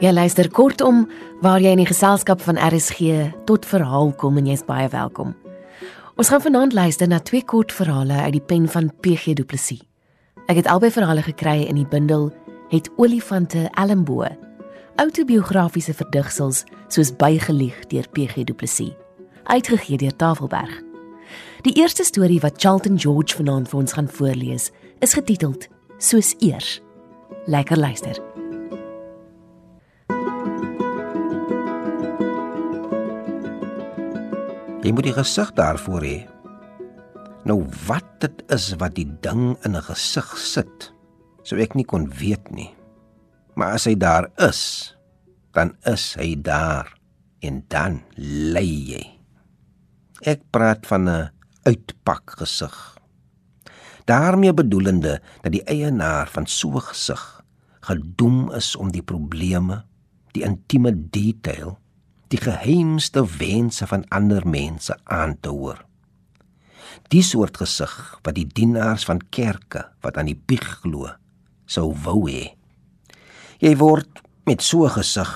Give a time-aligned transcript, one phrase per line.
[0.00, 1.02] Jy luister kortom
[1.44, 5.34] waar jy in die geselskap van RSG tot verhaal kom en jy's baie welkom.
[6.16, 9.82] Ons gaan vanaand luister na twee kort verhale uit die pen van PG Du Plessis.
[10.48, 12.30] Ek het albei verhale gekry in die bundel
[12.72, 14.24] Het olifante Elmbo.
[14.96, 18.96] Autobiografiese verdigsels soos bygelieg deur PG Du Plessis,
[19.52, 20.72] uitgegee deur Tafelberg.
[21.68, 24.70] Die eerste storie wat Charlton George vanaand vir ons gaan voorlees,
[25.04, 25.68] is getiteld
[26.00, 26.78] Soos eers.
[27.44, 28.29] Lekker luister.
[34.90, 36.16] Jy moet die gesig daarvoor hê.
[37.46, 40.90] Nou wat dit is wat die ding in 'n gesig sit,
[41.46, 42.74] sou ek nie kon weet nie.
[43.54, 44.96] Maar as hy daar is,
[45.54, 46.90] dan is hy daar
[47.38, 49.04] en dan lê jy.
[50.26, 51.30] Ek praat van 'n
[51.62, 52.98] uitpak gesig.
[54.06, 57.44] daarmee bedoelende dat die eienaar van so 'n gesig
[57.80, 59.84] gedoem is om die probleme,
[60.32, 61.78] die intieme detail
[62.30, 65.82] die geheimste wense van ander mense aan te hoor.
[67.10, 71.10] Die soort gesig wat die dienaars van kerke wat aan die bieg glo
[71.70, 72.52] sou wou hê.
[73.62, 75.30] Jy word met so gesig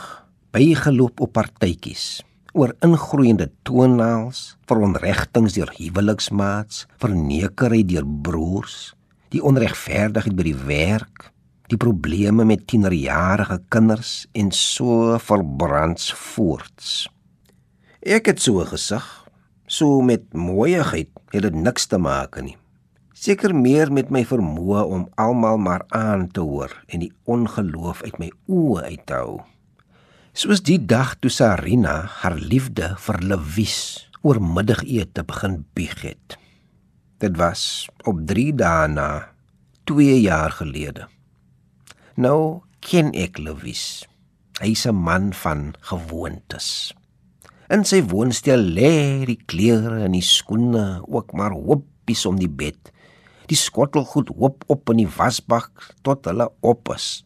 [0.54, 2.22] bygeloop op partytjies
[2.54, 8.94] oor ingroeiende toonaals, veronregtings deur huweliksmaats, vernekery deur broers,
[9.34, 11.33] die onregverdigheid by die werk,
[11.72, 17.06] die probleme met tienerjarige kinders en so verbrands voorts.
[18.04, 19.04] Ek het so gesig,
[19.66, 22.56] so met mooiigheid het dit niks te maak nie.
[23.14, 28.18] Seker meer met my vermoë om almal maar aan te hoor en die ongeloof uit
[28.20, 29.40] my oë uit te hou.
[30.34, 33.78] Soos die dag toe Sarina haar liefde vir Lewis
[34.26, 36.36] oor middagete begin bieg het.
[37.22, 39.08] Dit was op 3 dae na
[39.88, 41.08] 2 jaar gelede.
[42.14, 44.06] Nou ken ek Louis.
[44.62, 46.94] Hy's 'n man van gewoontes.
[47.66, 52.92] In sy woonstel lê die klere en die skoene ook maar hoopies om die bed.
[53.50, 57.24] Die skottelgoed hoop op in die wasbak tot hulle op is.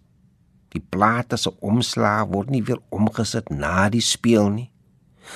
[0.72, 4.70] Die plate se omslag word nie weer omgesit na die speel nie.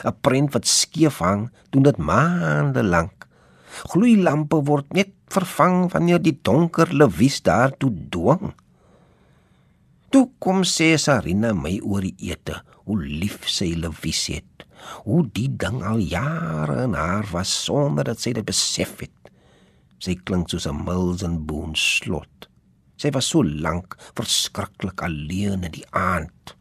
[0.04, 3.28] 'n Prent wat skeef hang, doen dit maande lank.
[3.84, 8.54] Gloeilampe word net vervang wanneer die donker Louis daartoe dwing.
[10.12, 14.66] Toe kom sê Sarina my oor die ete, hoe lief sy Louis het.
[15.06, 19.30] Hoe die ding al jare in haar was sonder dat sy dit besef het.
[20.04, 22.50] Sy klink soos 'n Milton Boone slot.
[23.00, 26.56] Sy was so lank verskriklik alleen in die aand.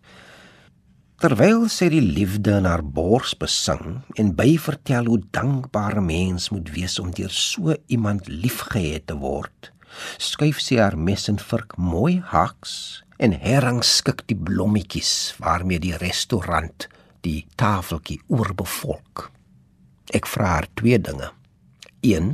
[1.19, 6.71] Terwyl sy die liefde in haar bors besing en byvertel hoe dankbaar 'n mens moet
[6.71, 9.73] wees om deur so iemand liefgehet te word,
[10.17, 16.87] skuif sy haar mes en vurk mooi haks en herrangskik die blommetjies waarmee die restaurant
[17.21, 19.27] die tafeltjie oorbevolk.
[20.17, 21.29] Ek vra haar twee dinge.
[22.01, 22.33] 1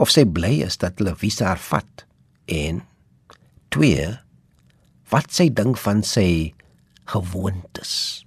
[0.00, 2.06] of sy bly is dat hulle visa haar vat
[2.48, 2.80] en
[3.76, 4.08] 2
[5.12, 6.54] wat sy dink van sy
[7.12, 8.24] gewoontes.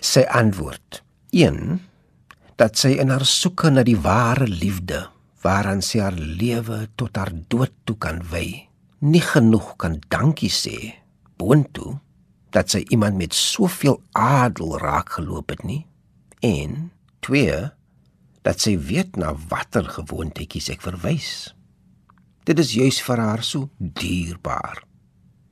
[0.00, 1.02] Sy antwoord:
[1.36, 1.80] 1
[2.60, 5.06] dat sy in haar soeke na die ware liefde
[5.44, 8.68] waaraan sy haar lewe tot haar dood toe kan wy,
[9.02, 11.01] nie genoeg kan dankie sê
[11.42, 11.98] boontoe
[12.52, 15.86] dat sy iemand met soveel adel raak geloop het nie.
[16.40, 16.92] En
[17.24, 17.70] twee
[18.42, 21.52] dat sy weet na watter gewoontetjies ek verwys.
[22.46, 24.82] Dit is juis vir haar so dierbaar.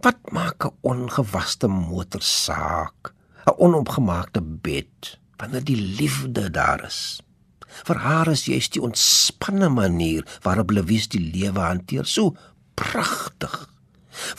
[0.03, 3.15] Wat maak 'n ongewaste motor saak?
[3.47, 7.21] 'n onopgemaakte bed wanneer die liefde daar is.
[7.87, 12.37] Vir haar is juis die ontspanne manier waarop Louise die lewe hanteer so
[12.75, 13.70] pragtig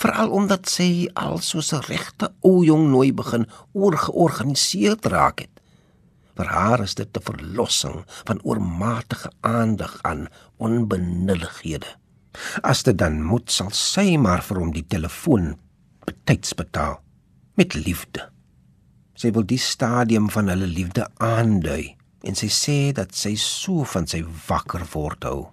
[0.02, 5.62] veral omdat sy al soos 'n regte ou jong nooi begin oorgeorganiseer raak het.
[6.36, 10.28] Vir haar is dit 'n verlossing van oormatige aandag aan
[10.58, 11.88] onbenullighede.
[12.64, 15.58] As dit dan moet sal sy maar vir hom die telefoon
[16.06, 17.02] betyds betaal
[17.54, 18.30] met liefde.
[19.14, 24.08] Sy wil die stadium van hulle liefde aandui en sy sê dat sy so van
[24.08, 25.50] sy wakker word hou.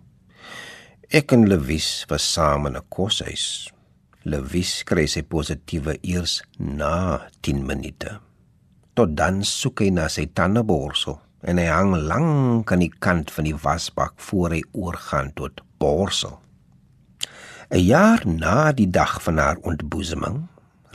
[1.11, 3.73] Ek en Lewis was saam in 'n koshuis
[4.27, 8.17] Lewis kry sy positiewe eers na 10 minute.
[8.99, 13.47] Tot dan soek hy na sy tandeborsel en hy hang lank aan die kant van
[13.47, 16.41] die wasbak voor hy oorgaan tot borsel.
[17.71, 20.49] 'n Jaar na die dag van haar ontboezeming,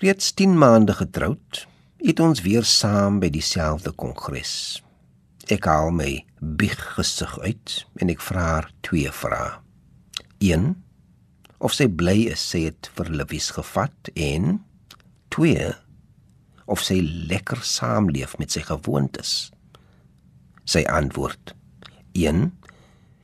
[0.03, 1.67] reeds 10 maande getroud,
[2.03, 4.83] het ons weer saam by dieselfde kongres.
[5.47, 9.59] Ek haal my big gesig uit en ek vra haar twee vrae.
[10.39, 10.75] 1
[11.63, 14.57] of sy bly is sy het vir Louise gevat en
[15.35, 15.69] 2
[16.73, 16.99] of sy
[17.31, 19.51] lekker saamleef met sy gewoontes.
[20.67, 21.55] Sy antwoord:
[22.19, 22.51] 1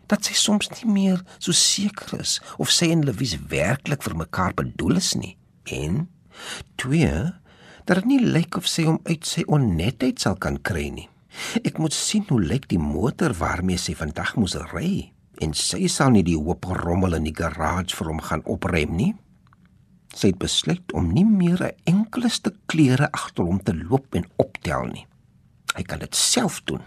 [0.10, 4.56] dat sy soms nie meer so seker is of sy en Louise werklik vir mekaar
[4.58, 5.36] bedoel is nie.
[5.70, 6.08] En
[6.82, 7.12] 2
[7.86, 11.08] dat dit nie lyk of sy hom uit sy onnetheid sal kan kry nie.
[11.62, 16.12] Ek moet sien hoe lyk die motor waarmee sy vandag moes ry en sy sal
[16.12, 19.14] nie die hoop rommel in die garage vir hom gaan oprem nie.
[20.16, 24.26] Sy het besluit om nie meer 'n enkele stuk klere agter hom te loop en
[24.38, 25.08] optel nie.
[25.76, 26.82] Hy kan dit self doen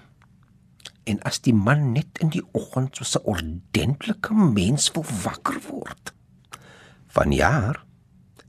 [1.04, 6.14] en as die man net in die oggend so 'n ordentlike mens wil wakker word.
[7.06, 7.84] Vanjaar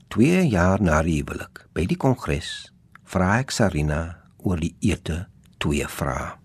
[0.08, 2.72] 2 jaar na die huwelik by die kongres
[3.04, 5.26] vra ek Sarina oor die ete
[5.58, 6.38] twee vrae.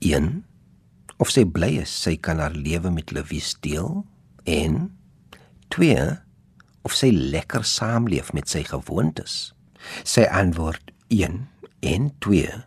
[0.00, 0.44] 1
[1.24, 4.02] of sy bly is sy kan haar lewe met Lewie deel
[4.44, 4.90] en
[5.72, 5.96] 2
[6.84, 9.54] of sy lekker saamleef met sy gewoontes.
[10.04, 11.40] Sy antwoord 1
[11.88, 12.60] en 2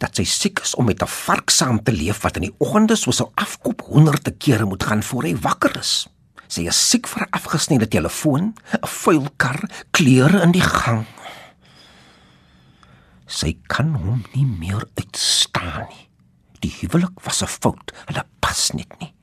[0.00, 2.96] dat sy siek is om met 'n vark saam te leef wat in die oggende
[2.96, 6.08] soos 'n afkop honderde kere moet gaan voor hy wakker is.
[6.48, 9.60] Sy is siek vir 'n afgesnyde telefoon, 'n vuil kar,
[9.90, 11.06] klere in die gang.
[13.26, 16.09] Sy kan hom nie meer uitstaan nie.
[16.60, 17.92] Die huwelik was 'n fout.
[18.06, 19.14] Hulle pas net nie.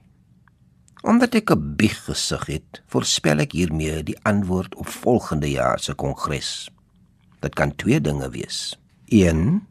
[1.01, 5.94] Omdat ek 'n bieg gesig het, voorspel ek hiermee die antwoord op volgende jaar se
[5.94, 6.69] kongres.
[7.39, 8.80] Dit kan twee dinge wees.
[9.06, 9.68] 1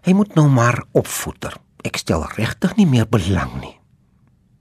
[0.00, 1.56] Hy moet nou maar opvoeder.
[1.84, 3.76] Ek stel regtig nie meer belang nie.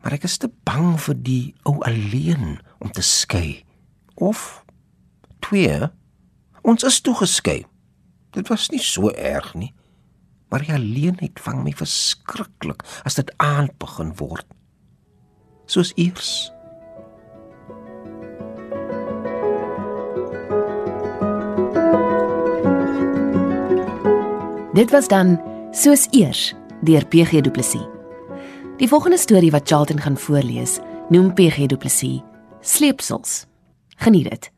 [0.04, 3.64] Maar ek is te bang vir die ou alleen om te skei.
[4.16, 4.64] Of
[5.40, 5.90] twee,
[6.62, 7.66] ons is toe geskei.
[8.36, 9.72] Dit was nie so erg nie.
[10.50, 14.48] Maar die alleenheid vang my verskriklik as dit aand begin word.
[15.70, 16.50] Soos eers.
[24.74, 25.38] Dit was dan
[25.76, 27.86] soos eers deur PG Du Plessis.
[28.80, 30.80] Die volgende storie wat Charlton gaan voorlees,
[31.10, 32.22] noem PG Du Plessis
[32.62, 33.46] Sleepsels.
[33.98, 34.52] Geniet dit.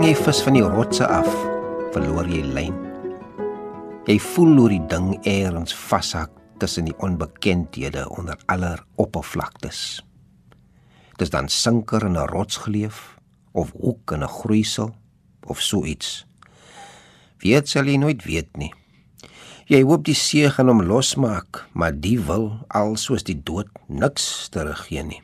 [0.00, 1.26] Vang jy vis van die rotse af,
[1.92, 2.72] verloor jy lyn.
[4.08, 10.00] Jy voel hoe die ding eers vashak tussen die onbekendhede onder aller oppervlaktes
[11.20, 13.20] dis dan sinker in 'n rotsgleuf
[13.52, 14.96] of hoek in 'n groeisel
[15.44, 16.24] of so iets.
[17.44, 18.72] Weet sal jy nooit weet nie.
[19.66, 24.48] Jy hoop die see gaan hom losmaak, maar die wil al soos die dood niks
[24.48, 25.22] teruggee nie.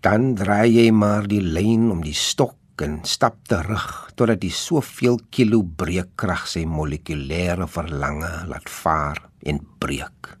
[0.00, 5.18] Dan draai jy maar die lyn om die stok en stap terug totdat die soveel
[5.30, 10.36] kilo breekkrag sy molekulêre verlange laat vaar en breek.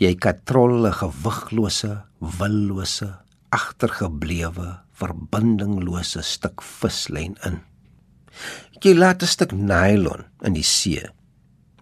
[0.00, 3.10] Jy katrol 'n gewiglose, willose,
[3.50, 7.60] agtergeblewe verbindinglose stuk vislyn in.
[8.82, 11.04] Jy laat 'n stuk nylon in die see.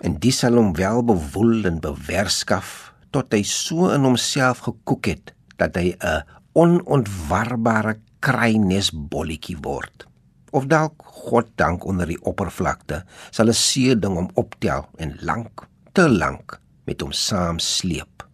[0.00, 5.34] En dis sal hom wel bewoel en bewerskaf tot hy so in homself gekoek het
[5.56, 10.06] dat hy 'n onontwarbare kruinesbolletjie word.
[10.52, 15.66] Of dalk God dank onder die oppervlakte sal 'n see ding hom optel en lank,
[15.92, 18.26] te lank met hom saam sleep.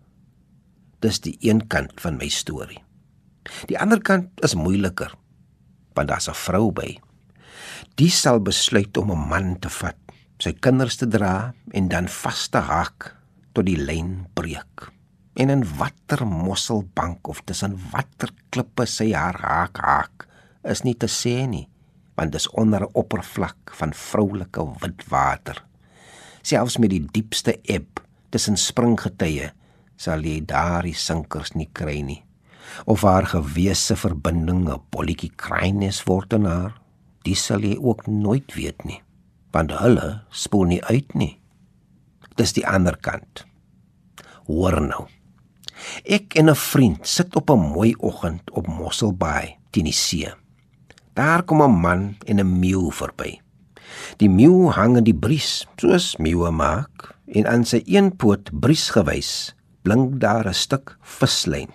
[1.01, 2.83] Dis die een kant van my storie.
[3.67, 5.13] Die ander kant is moeiliker
[5.97, 6.99] want daar's 'n vrou by.
[7.95, 9.97] Die sal besluit om 'n man te vat,
[10.39, 13.17] sy kinders te dra en dan vas te haak
[13.53, 14.93] tot die lyn breek.
[15.37, 20.29] En in watter mosselbank of tussen watter klippe sy haar haak haak
[20.65, 21.67] is nie te sê nie,
[22.17, 25.65] want dis onder 'n oppervlak van vroulike wit water.
[26.43, 28.01] Selfs met die diepste eb
[28.31, 29.53] tussen springgetye
[29.97, 32.27] sal jy daardie sinkers nie kry nie
[32.85, 36.81] of haar gewese verbinding 'n bolletjie kruines word in haar,
[37.25, 39.03] dis sal jy ook nooit weet nie,
[39.53, 41.41] want hulle spoel nie uit nie.
[42.37, 43.47] Dis die ander kant.
[44.47, 45.07] Hoor nou.
[46.05, 50.31] Ek en 'n vriend sit op 'n mooi oggend op Mosselbaai teen die see.
[51.15, 53.41] Daar kom 'n man en 'n meeu verby.
[54.17, 58.91] Die meeu hang in die bries, soos meeue maak, en aan sy een poot bries
[58.91, 61.71] gewys, blink daar 'n stuk vislyn.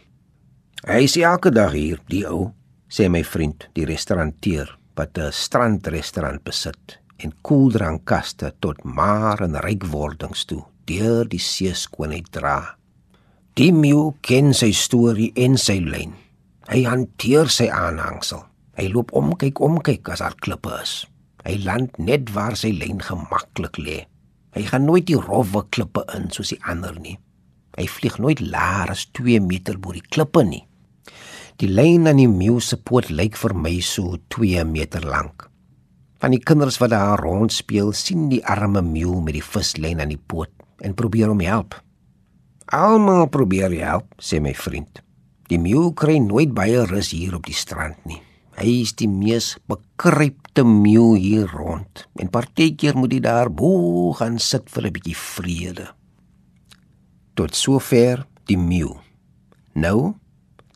[0.88, 2.52] Hy is elke dag hier, die ou,
[2.90, 10.46] sê my vriend, die restauranteur wat 'n strandrestaurant besit en koeldrankkaste tot maar en rykwordings
[10.46, 12.76] toe deur die see skoonheid dra.
[13.60, 16.14] Die meeu ken sy storie en sy lyn.
[16.72, 18.46] Hy hanteer sy aanhangsel.
[18.80, 20.94] Hy loop om kyk om kyk as daar klippe is.
[21.44, 23.98] Hy land net waar sy lyn gemaklik lê.
[24.56, 27.18] Hy gaan nooit die rowwe klippe in soos die ander nie.
[27.76, 30.64] Hy vlieg nooit laer as 2 meter bo die klippe nie.
[31.60, 35.50] Die lyn aan die meeu se poot lyk vir my so 2 meter lank.
[36.24, 40.16] Van die kinders wat daar rond speel, sien die arme meeu met die vislyn aan
[40.16, 41.76] die poot en probeer hom help.
[42.72, 45.02] Almal probeer help, sê my vriend.
[45.52, 48.22] Die meeu kry nooit baie rus hier op die strand nie.
[48.56, 52.06] Hy is die mees bekrypte meeu hier rond.
[52.16, 55.88] En partykeer moet hy daar bo gaan sit vir 'n bietjie vrede.
[57.36, 58.96] Tot sover die meeu.
[59.76, 60.16] Nou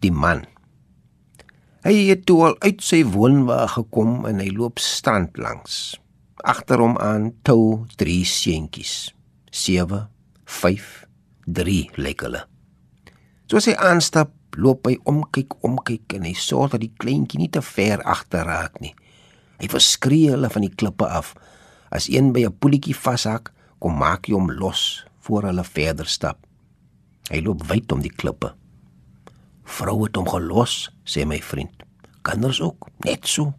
[0.03, 0.43] die man.
[1.87, 5.95] Hy het toe al uit sy woonwa gekom en hy loop strand langs.
[6.43, 9.15] Agter hom aan tou drie seentjies.
[9.51, 10.09] 7
[10.43, 11.04] 5
[11.45, 12.45] 3 lyk hulle.
[13.45, 17.61] Soos hy aanstap, loop hy omkyk, omkyk en hy sorg dat die kleintjie nie te
[17.61, 18.95] ver agter raak nie.
[19.61, 21.35] Hy verskree hulle van die klippe af.
[21.93, 26.37] As een by 'n poeltjie vashak, kom maak hy hom los voor hulle verder stap.
[27.29, 28.53] Hy loop wyd om die klippe.
[29.63, 31.83] Vrou het hom gelos, sê my vriend.
[32.21, 33.53] Kinders ook, net so.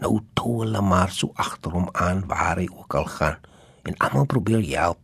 [0.00, 3.36] Nou toe hulle maar so agter hom aan waar hy ook al gaan
[3.82, 5.01] en almal probeer help.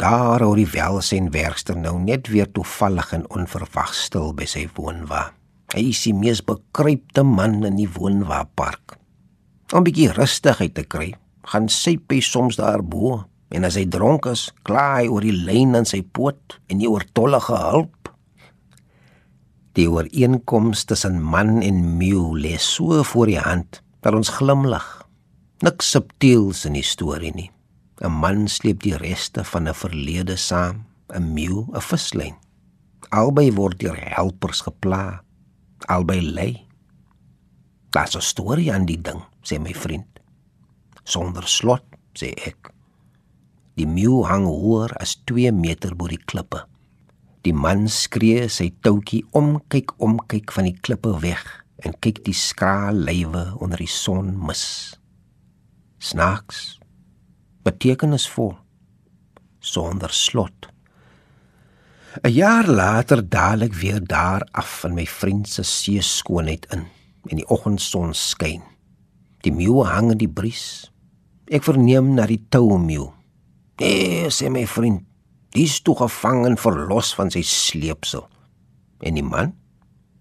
[0.00, 5.26] Daar oor die welsyn werkster nou net weer toevallig en onverwags stil by sy woonwa.
[5.74, 8.96] Hy is die mees bekruipte man in die woonwa park.
[9.72, 11.14] Om 'n bietjie rustigheid te kry,
[11.44, 15.76] gaan sy by soms daarbo en as hy dronk is, kla hy oor die lyn
[15.76, 18.00] aan sy poot en nie oor tollige hulp
[19.78, 25.06] Die ooreenkoms tussen man en meeu lê so voor die hand dat ons glimlag.
[25.62, 27.50] Niks subtiels in die storie nie.
[28.00, 32.36] 'n Man sleep die reste van 'n verlede saam, 'n meeu 'n vislyn.
[33.10, 35.22] Albei word deur helpers gepla.
[35.86, 36.66] Albei lê.
[37.90, 40.20] Daar's 'n storie aan die ding, sê my vriend.
[41.04, 42.72] Sonder slot, sê ek.
[43.74, 46.66] Die meeu hang hoër as 2 meter bo die klippe.
[47.42, 52.24] Die man skree sy toutjie om, kyk om, kyk van die klippe weg en kyk
[52.24, 54.96] die skraal lywe onder die son mis.
[55.98, 56.79] Snaaks.
[57.62, 58.54] Betekenisvol.
[59.60, 60.68] Sonder slot.
[62.22, 66.86] 'n Jaar later daal ek weer daar af in my vriend se see skoonheid in
[67.30, 68.62] en die oggendson skyn.
[69.44, 70.90] Die meeu hang in die bries.
[71.46, 73.12] Ek verneem na die toumeeu.
[73.76, 75.04] "Eh," sê my vriend,
[75.50, 78.28] Dis toe gevang en verlos van sy sleepsel.
[79.02, 79.56] En die man?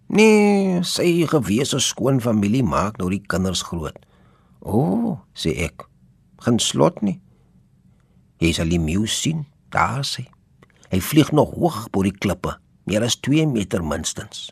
[0.10, 3.98] Nee, sy gewese skoon familie maak nou die kinders groot.
[4.66, 5.86] O, oh, sê ek.
[6.42, 7.20] Geen slot nie.
[8.40, 10.26] Jy sal die meeu sien, daar sê.
[10.90, 12.56] Hy vlieg nog hoog bo die klippe,
[12.90, 14.50] meer as 2 meter minstens.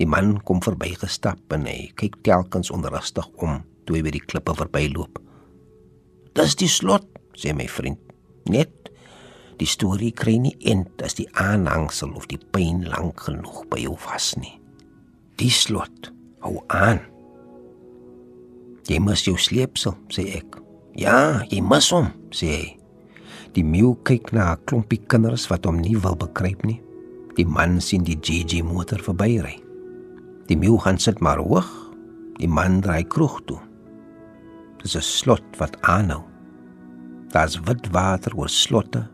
[0.00, 4.56] Die man kom verbygestap en hy kyk telkens onrustig om toe hy by die klippe
[4.58, 5.20] verbyloop.
[6.34, 7.06] Dis die slot,
[7.38, 8.00] sê my vriend.
[8.50, 8.82] Net
[9.62, 13.94] Die storie kry nie end as die aanhangsel of die pyn lank genoeg by jou
[14.08, 14.56] vas nie.
[15.38, 16.10] Die slot
[16.42, 16.98] hou aan.
[18.90, 20.58] Jy moet jou sleepsel, sê ek.
[20.92, 22.70] Ja, jy moet hom, sê hy.
[23.56, 26.80] Die meeu kyk na 'n klompie kinders wat hom nie wil bekruip nie.
[27.36, 29.56] Die man sien die GG motor verbyry.
[30.48, 31.68] Die meeu gaan sit maar hoog.
[32.38, 33.60] Die man draai kroeg toe.
[34.82, 36.24] Dis 'n slot wat aanhou.
[37.32, 39.08] Daar's wit water oor slotte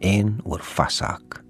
[0.00, 1.42] en oor vashak.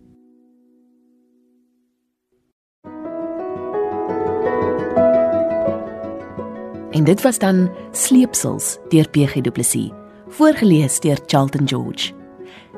[6.98, 9.90] En dit was dan Sleepsels deur PG Du Plessis,
[10.28, 12.12] voorgeles deur Charlton George.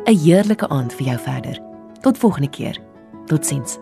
[0.05, 1.61] 'n Heerlike aand vir jou verder.
[2.01, 2.79] Tot volgende keer.
[3.27, 3.79] Totsiens.